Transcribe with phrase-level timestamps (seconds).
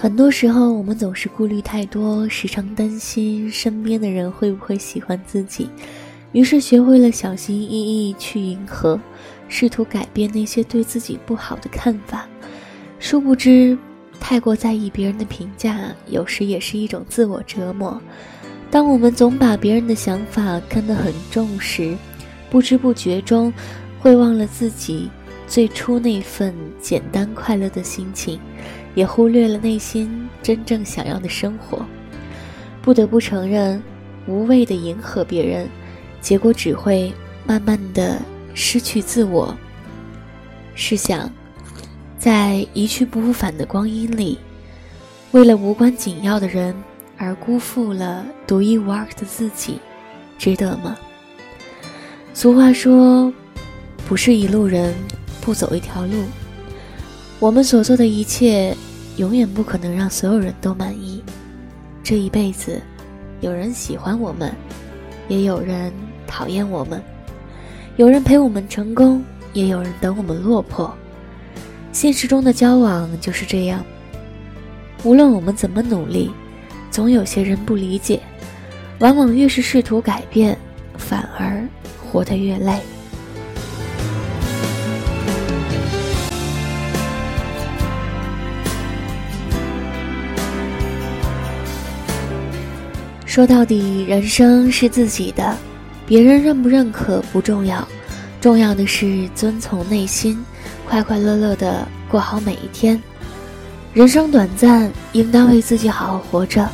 [0.00, 5.68] 很多时候，我们总是顾虑太多，时常担心身边的人会不会喜欢自己，
[6.30, 8.96] 于是学会了小心翼翼去迎合，
[9.48, 12.28] 试图改变那些对自己不好的看法。
[13.00, 13.76] 殊不知，
[14.20, 18.00] 太过在意别人的评价，有时也是一种自我折磨。
[18.70, 21.96] 当我们总把别人的想法看得很重时，
[22.48, 23.52] 不知不觉中，
[23.98, 25.10] 会忘了自己
[25.48, 28.38] 最初那份简单快乐的心情，
[28.98, 31.86] 也忽略了内心真正想要的生活。
[32.82, 33.80] 不得不承认，
[34.26, 35.68] 无谓的迎合别人，
[36.20, 37.12] 结果只会
[37.46, 38.20] 慢慢的
[38.54, 39.56] 失去自我。
[40.74, 41.30] 试想。
[42.18, 44.36] 在一去不复返的光阴里，
[45.30, 46.74] 为了无关紧要的人
[47.16, 49.78] 而辜负了独一无二的自己，
[50.36, 50.98] 值得吗？
[52.34, 53.32] 俗话说
[54.08, 54.92] ：“不是一路人，
[55.40, 56.24] 不走一条路。”
[57.38, 58.76] 我们所做的一切，
[59.18, 61.22] 永远不可能让所有人都满意。
[62.02, 62.80] 这一辈子，
[63.40, 64.54] 有人喜欢我们，
[65.28, 65.92] 也有人
[66.26, 67.00] 讨厌我们；
[67.96, 70.92] 有人陪我们成功，也有人等我们落魄。
[71.92, 73.84] 现实中的交往就是这样，
[75.02, 76.30] 无论我们怎么努力，
[76.90, 78.20] 总有些人不理解，
[79.00, 80.56] 往往越是试图改变，
[80.96, 81.66] 反而
[82.00, 82.78] 活得越累。
[93.28, 95.54] 说到底，人生是自己的，
[96.06, 97.86] 别人认不认可不重要，
[98.40, 100.42] 重要的是遵从内心。
[100.88, 103.00] 快快乐乐的过好每一天，
[103.92, 106.66] 人生短暂，应当为自己好好活着。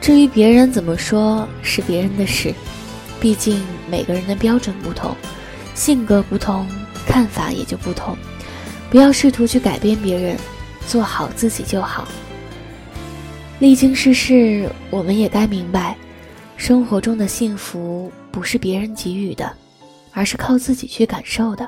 [0.00, 2.52] 至于别人怎么说，是别人的事。
[3.20, 5.14] 毕竟每个人的标准不同，
[5.72, 6.66] 性格不同，
[7.06, 8.18] 看法也就不同。
[8.90, 10.36] 不要试图去改变别人，
[10.88, 12.08] 做好自己就好。
[13.58, 15.96] 历经世事，我们也该明白，
[16.58, 19.50] 生活中的幸福不是别人给予的，
[20.12, 21.66] 而是靠自己去感受的。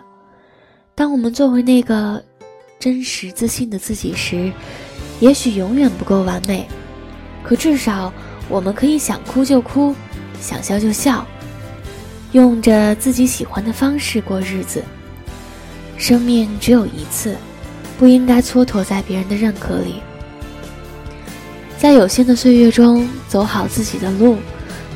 [0.94, 2.22] 当我们做回那个
[2.78, 4.52] 真实自信的自己时，
[5.18, 6.68] 也许永远不够完美，
[7.42, 8.12] 可至少
[8.50, 9.94] 我们可以想哭就哭，
[10.38, 11.26] 想笑就笑，
[12.32, 14.84] 用着自己喜欢的方式过日子。
[15.96, 17.34] 生命只有一次，
[17.98, 20.02] 不应该蹉跎在别人的认可里。
[21.78, 24.36] 在有限的岁月中，走好自己的路，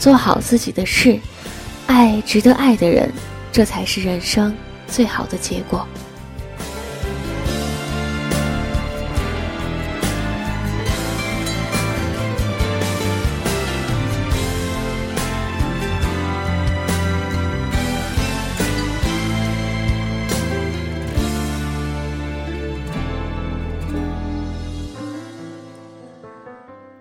[0.00, 1.16] 做好自己的事，
[1.86, 3.08] 爱值得爱的人，
[3.52, 4.52] 这才是人生。
[4.88, 5.86] 最好的结果。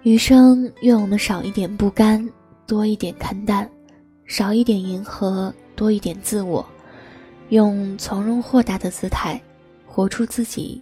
[0.04, 2.28] 余生，愿我们少一点不甘，
[2.66, 3.68] 多一点看淡；
[4.26, 6.68] 少一点迎合，多一点自我。
[7.50, 9.40] 用从容豁达的姿态，
[9.86, 10.82] 活出自己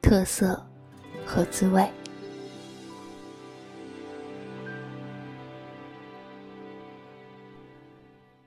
[0.00, 0.64] 特色
[1.26, 1.84] 和滋味。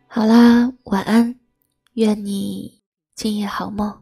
[0.08, 1.38] 好啦，晚安，
[1.96, 2.82] 愿你
[3.14, 4.02] 今夜好梦。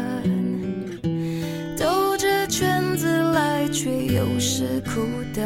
[4.61, 5.01] 是苦
[5.33, 5.41] 的。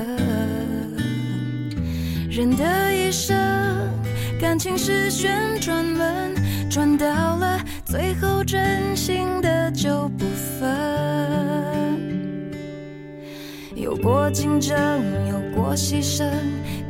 [2.30, 3.34] 人的一生，
[4.42, 6.36] 感情是旋转门，
[6.70, 7.06] 转到
[7.38, 10.26] 了最后，真心的就不
[10.60, 10.70] 分。
[13.74, 14.76] 有过竞争，
[15.30, 16.30] 有过牺牲，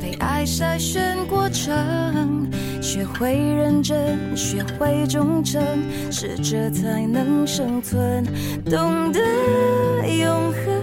[0.00, 2.50] 被爱筛选过程，
[2.82, 5.62] 学会认真，学会忠诚，
[6.10, 8.24] 适者才能生存，
[8.64, 9.20] 懂得
[10.08, 10.82] 永恒，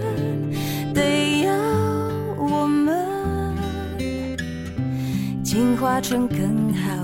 [5.54, 7.03] 进化成更好。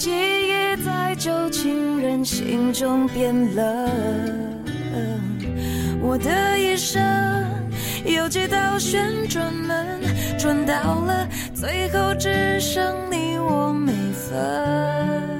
[0.00, 3.90] 记忆在旧情人心中变冷，
[6.00, 6.98] 我的一生
[8.06, 10.00] 有几道旋转门，
[10.38, 15.39] 转到了最后只剩你我没分。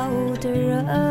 [0.00, 0.08] 好
[0.40, 1.09] 的人。